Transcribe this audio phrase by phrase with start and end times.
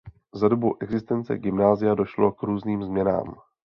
[0.33, 3.35] Za dobu existence gymnázia došlo k různým změnám.